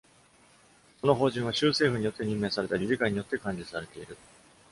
[0.99, 4.17] その法人は、州政府によって任命された理事会によって管理されている。